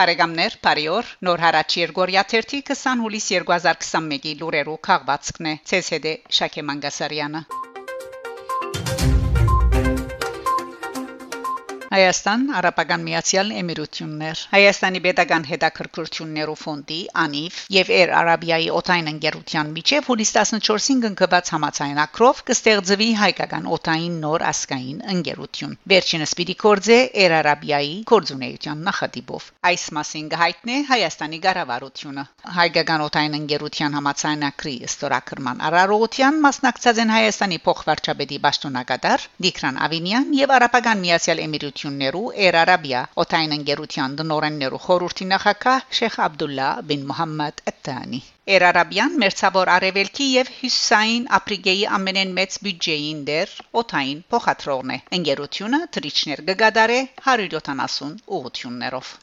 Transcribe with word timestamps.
Բարեկամներ, 0.00 0.54
բարիօր։ 0.64 1.08
Նոր 1.28 1.42
հարաճ 1.44 1.76
Երգորիա 1.80 2.22
30 2.32 2.62
20 2.70 3.04
հուլիս 3.04 3.28
2021-ի 3.34 4.34
լուրերով 4.40 4.82
քաղվածքն 4.90 5.54
է։ 5.54 5.56
ՑՍԴ 5.80 6.18
Շակե 6.40 6.70
Մանգասարյանը։ 6.70 7.48
Հայաստան 11.90 12.42
Արաբական 12.54 13.00
Միացյալ 13.02 13.48
Էմիրություններ 13.60 14.40
Հայաստանի 14.52 15.00
Պետական 15.06 15.46
Հետաքրքրություններու 15.48 16.52
ֆոնդի 16.60 16.98
ANIF 17.22 17.56
եւ 17.76 17.88
Air 17.96 18.12
Arabia-ի 18.18 18.68
օթային 18.80 19.10
ընկերության 19.10 19.72
միջև 19.78 20.06
հուլիս 20.10 20.30
14-ին 20.36 21.00
կնքված 21.04 21.50
համացանակրով 21.54 22.42
կստեղծվի 22.50 23.08
հայկական 23.22 23.66
օթային 23.78 24.20
նոր 24.26 24.44
ասկային 24.50 25.00
ընկերություն։ 25.14 25.74
Վերջինս 25.90 26.34
պիտի 26.38 26.56
կորձե 26.62 27.00
Air 27.24 27.34
Arabia-ի 27.40 27.98
կորձունեության 28.12 28.86
նախադիպով։ 28.90 29.50
Այս 29.72 29.88
մասին 29.98 30.30
գահիտնե 30.36 30.78
Հայաստանի 30.94 31.42
ղարավարությունը։ 31.50 32.26
Հայկական 32.60 33.04
օթային 33.10 33.36
ընկերության 33.40 33.98
համացանակրի 33.98 34.76
ստորակրման 34.92 35.66
արարողության 35.72 36.40
մասնակցած 36.46 37.02
են 37.02 37.14
Հայաստանի 37.18 37.60
փոխվարչապետի 37.66 38.40
Պաշտոնակատար 38.46 39.28
Դիկրան 39.50 39.84
Ավինյան 39.90 40.32
եւ 40.44 40.56
Արաբական 40.60 41.06
Միացյալ 41.08 41.44
Էմիրությունները 41.50 41.79
ընկերություններու 41.80 42.30
Air 42.46 42.56
Arabia 42.60 43.00
օթային 43.22 43.52
ընկերության 43.56 44.16
դնորեններու 44.18 44.80
խորհրդի 44.86 45.26
նախակահ 45.30 45.86
Շեխ 45.98 46.18
Աբդուլլա 46.24 46.66
բին 46.90 47.06
Մուհամմադ 47.10 47.62
Աթանի 47.72 48.20
Air 48.56 48.66
Arabia-ն 48.70 49.16
մերցավոր 49.22 49.72
արևելքի 49.76 50.26
եւ 50.34 50.52
հյուսային 50.58 51.24
Աֆրիկայի 51.40 51.86
ամենեն 51.98 52.36
մեծ 52.40 52.58
բյուջեին 52.66 53.24
դեր 53.30 53.56
օթային 53.82 54.22
փոխադրողն 54.34 54.94
է 54.96 55.00
ընկերությունը 55.20 55.82
թրիչներ 55.96 56.44
կգադարե 56.52 57.00
170 57.30 58.24
ուղություններով 58.40 59.16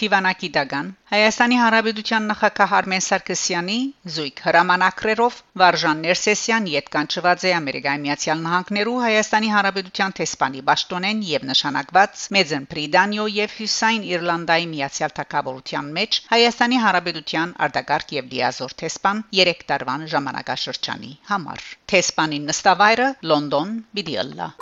Տիվանակի 0.00 0.48
դագան 0.54 0.88
Հայաստանի 1.12 1.56
Հանրապետության 1.60 2.24
նախագահ 2.30 2.72
Արմեն 2.78 3.04
Սարգսյանի 3.06 3.76
զույգ 4.16 4.42
հրամանակրերով 4.46 5.38
Վարժան 5.62 6.02
Ներսեսյան 6.06 6.68
յետկանչված 6.72 7.46
է 7.46 7.52
Ամերիկայի 7.58 8.02
Միացյալ 8.04 8.42
Նահանգներու 8.46 8.96
Հայաստանի 9.06 9.52
Հանրապետության 9.54 10.16
տեսփանի 10.20 10.62
Պաշտոնեն 10.70 11.22
եւ 11.30 11.48
նշանակված 11.52 12.26
Մեծն 12.36 12.68
Պրիդանիո 12.74 13.26
եւ 13.36 13.56
Հյուսային 13.62 14.06
Իռլանդայի 14.12 14.70
Միացյալ 14.76 15.16
Թագավորության 15.20 15.90
մեջ 16.00 16.20
Հայաստանի 16.34 16.82
Հանրապետության 16.86 17.56
արտակարգ 17.68 18.16
եւ 18.18 18.32
լիազոր 18.36 18.78
տեսփան 18.84 19.26
3 19.42 19.66
տարվան 19.72 20.08
ժամանակաշրջանի 20.16 21.12
համար 21.32 21.68
Տեսփանի 21.94 22.46
նստավայրը 22.50 23.12
Լոնդոն 23.32 23.76
Բիդիալլա 23.96 24.54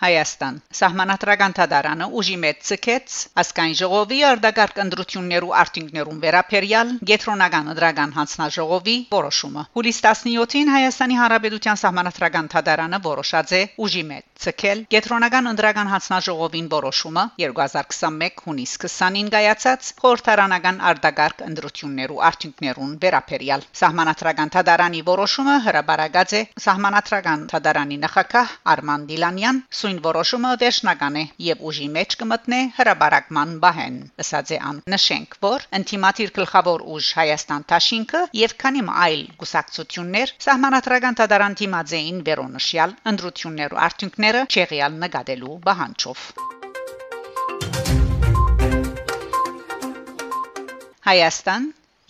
Հայաստան. 0.00 0.54
Սահմանադրական 0.78 1.54
դատարանը 1.58 2.06
ուժի 2.20 2.36
մեծ 2.44 2.60
ցկեց 2.68 3.16
ասկայն 3.42 3.74
ժողովի 3.80 4.20
արդագարգ 4.30 4.80
ընդրություններու 4.84 5.52
արդյունքներուն 5.62 6.22
վերապերյալ 6.24 6.94
գետրոնական 7.10 7.70
դրական 7.80 8.16
հանձնաժողովի 8.16 8.96
որոշումը 9.12 9.66
հուլիս 9.76 10.02
17-ին 10.08 10.72
Հայաստանի 10.76 11.20
Հանրապետության 11.20 11.80
Սահմանադրական 11.84 12.50
դատարանը 12.56 13.02
որոշած 13.10 13.56
է 13.60 13.62
ուժի 13.88 14.04
մեծ 14.14 14.29
ցկել 14.40 14.78
գետրոնական 14.94 15.48
ընդրական 15.50 15.88
հանձնաժողովին 15.92 16.68
որոշումը 16.72 17.24
2021 17.42 18.44
հունիս 18.46 18.72
20-ին 18.84 19.28
կայացած 19.34 19.90
խորհրդարանական 20.00 20.78
արդագարգ 20.90 21.42
ընդրություններու 21.46 22.20
արդյունքներուն 22.28 22.94
վերապերյալ 23.04 23.66
Սահմանադրական 23.80 24.52
դատարանի 24.54 25.02
որոշումը 25.10 25.56
հրաբարացած 25.66 26.34
է 26.38 26.42
Սահմանադրական 26.66 27.44
դատարանի 27.52 27.98
նախակահ 28.06 28.54
Արման 28.74 29.04
Դիլանյան 29.10 29.60
Սույն 29.80 30.00
որոշումը 30.08 30.54
վերջնական 30.64 31.20
է 31.20 31.24
եւ 31.50 31.62
ուժի 31.70 31.90
մեջ 31.98 32.16
կմտնե 32.22 32.60
հրաբարակման 32.80 33.54
բահեն։ 33.64 34.00
Ասած 34.24 34.54
է 34.56 34.58
ան։ 34.70 34.80
Նշենք, 34.94 35.36
որ 35.44 35.68
ինտիմատիր 35.80 36.32
գլխավոր 36.40 36.86
ուժ 36.96 37.12
Հայաստան 37.20 37.68
Թաշինքը 37.74 38.22
եւ 38.40 38.56
քանի 38.64 38.82
այլ 39.04 39.22
գուսակցություններ 39.44 40.34
սահմանադրական 40.48 41.20
դատարան 41.20 41.56
դիմաձեին 41.60 42.20
վերոնշյալ 42.30 42.96
ընդրություններու 43.12 43.80
արդյունքները 44.30 44.46
չեղյալ 44.54 44.96
նկատելու 45.02 45.54
բանջով։ 45.66 46.20
Հայաստան 51.10 51.64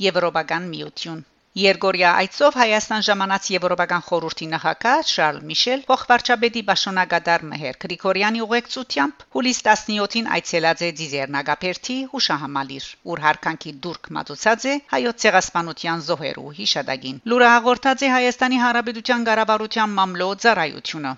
Եվրոպական 0.05 0.67
միություն 0.73 1.23
Երգորիա 1.61 2.11
այցով 2.23 2.57
Հայաստան 2.61 3.05
ժամանած 3.07 3.49
Եվրոպական 3.55 4.05
խորհրդի 4.09 4.47
նախագահ 4.51 5.01
Շարլ 5.13 5.41
Միշել 5.51 5.81
փոխվարչապետի 5.89 6.63
Բաշոնագադար 6.69 7.47
Մեհեր 7.53 7.81
Գրիգորյանի 7.85 8.45
ուղեկցությամբ 8.47 9.25
հուլիս 9.37 9.63
17-ին 9.71 10.31
այցելած 10.37 10.85
է 10.87 10.93
Ձիզերնագապերտի 11.01 11.99
հուշահամալիր, 12.13 12.87
ուր 13.11 13.25
հարկանքի 13.27 13.75
դուրք 13.89 14.13
մատուցած 14.21 14.69
է 14.71 14.77
հայոց 14.95 15.27
ցեղասպանության 15.27 16.07
զոհերու 16.11 16.55
հիշադակին։ 16.61 17.21
Լուրը 17.33 17.51
հաղորդած 17.57 18.07
է 18.07 18.15
Հայաստանի 18.21 18.65
Հանրապետության 18.69 19.29
ղարավարության 19.33 19.99
մամլո 20.01 20.33
ծառայությունը։ 20.47 21.15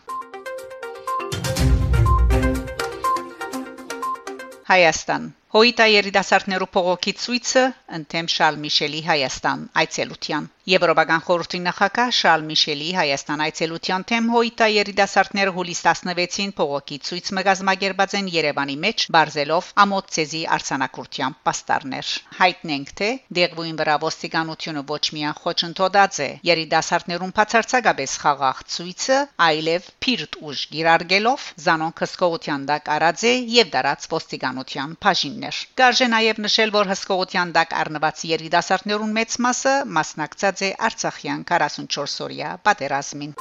Հայաստան 4.72 5.24
Հոյիտա 5.52 5.84
երիտասարդներու 5.92 6.66
փողոքի 6.74 7.12
ցույցը 7.22 7.62
ընդեմ 7.98 8.28
Շալ 8.34 8.56
Միշելի 8.62 9.00
Հայաստան 9.10 9.68
այցելության 9.82 10.46
Եվրոպական 10.70 11.22
խորհրդի 11.26 11.58
նախակահ 11.62 12.10
Շալ 12.16 12.44
Միշելի 12.48 12.88
Հայաստան 12.96 13.40
այցելության 13.46 14.04
թեմ 14.10 14.28
հոյտա 14.32 14.68
երիտասարդները 14.72 15.52
հուլիս 15.56 15.80
16-ին 15.86 16.52
փողոքի 16.60 16.98
ցույց 17.08 17.30
մգազմագերբած 17.38 18.14
են 18.18 18.30
Երևանի 18.34 18.76
մեջ 18.84 19.06
բարձելով 19.16 19.70
ամոթ 19.84 20.12
ցեզի 20.16 20.42
արցանակուրտյան 20.56 21.36
պաստառներ 21.48 22.12
հայտնենք 22.38 22.94
թե 23.02 23.10
դեղվույն 23.40 23.82
վրա 23.82 23.98
ոստիկանությունը 24.06 24.84
ոչ 24.92 25.02
միայն 25.18 25.36
խոչընդոտած 25.42 26.22
է 26.22 26.30
երիտասարդներուն 26.52 27.34
բացարձակապես 27.42 28.16
խաղաղ 28.22 28.62
ցույցը 28.76 29.18
այլև 29.50 29.90
փիրտ 30.06 30.40
ուժ 30.46 30.64
գիրարգելով 30.78 31.50
զանոն 31.66 31.96
քսկողության 31.98 32.70
դակ 32.70 32.92
արած 32.96 33.26
է 33.26 33.36
եւ 33.58 33.74
դարած 33.74 34.10
ոստիկանության 34.14 34.96
բաժիններ 35.42 35.56
Կարժե 35.80 36.06
նաեւ 36.12 36.38
նշել 36.44 36.70
որ 36.74 36.88
հսկողության 36.92 37.52
դակ 37.56 37.72
առնված 37.82 38.20
երիտասարդներուն 38.30 39.14
մեծ 39.16 39.34
մասը 39.46 39.72
մասնակցած 39.96 40.62
է 40.62 40.70
Արցախյան 40.88 41.42
44 41.50 42.22
օրյա 42.26 42.50
պատերազմին։ 42.68 43.32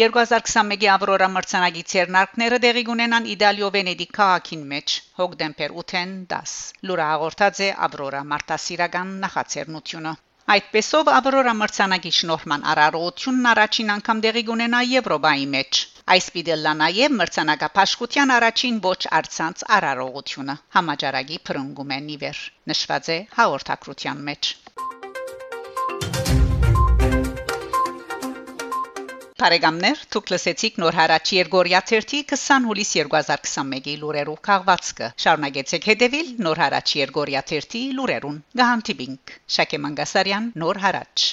2021-ի 0.00 0.88
Ավրորա 0.96 1.28
մրցանակի 1.36 1.82
ցերնարկները 1.92 2.58
դեղի 2.64 2.84
կունենան 2.88 3.28
Իտալիո 3.34 3.68
Վենեդիկ 3.76 4.12
քաղաքին 4.20 4.62
մեջ 4.72 4.96
հոկտեմբեր 5.20 5.76
8-ին 5.82 6.12
10 6.32 6.56
լուրը 6.90 7.06
հաղորդած 7.10 7.62
է 7.66 7.70
Ավրորա 7.88 8.22
մարտասիրական 8.32 9.14
նախաձեռնությունը 9.24 10.14
Այդպեսով 10.50 11.08
Ավրորա 11.14 11.52
մրցանակի 11.58 12.10
շնորհման 12.20 12.64
արարողությունն 12.70 13.50
առաջին 13.50 13.92
անգամ 13.96 14.22
դեղի 14.24 14.42
կունենա 14.48 14.80
Եվրոպայի 14.92 15.46
մեջ 15.56 15.82
Այս 16.10 16.26
պիտելլա 16.34 16.70
նաև 16.78 17.12
մրցանակապաշխության 17.18 18.30
առաջին 18.36 18.78
ոչ 18.86 18.96
արցանց 19.18 19.60
արարողությունը 19.76 20.56
համաճարակի 20.76 21.38
փրկում 21.50 21.92
է 21.96 21.98
նիվեր 22.06 22.40
նշված 22.72 23.10
է 23.14 23.18
հաղորդակցության 23.36 24.24
մեջ 24.30 24.50
Բարեկամներ, 29.40 30.02
դուք 30.12 30.34
լսեցիք 30.34 30.82
նոր 30.82 30.98
հարաճ 31.00 31.30
Երգորիա 31.36 31.84
30 31.92 32.26
20 32.34 32.68
հուլիս 32.70 32.90
2021-ի 32.98 33.96
լուրերով 34.02 34.42
քաղվածքը։ 34.50 35.14
Շարունակեցեք 35.24 35.90
հետևել 35.94 36.36
նոր 36.48 36.64
հարաճ 36.66 36.94
Երգորիա 37.00 37.46
30 37.54 37.88
լուրերուն։ 38.02 38.44
Գահանտիբինգ 38.60 39.36
Շակե 39.56 39.84
Մանգասարյան 39.86 40.54
նոր 40.64 40.86
հարաճ 40.86 41.30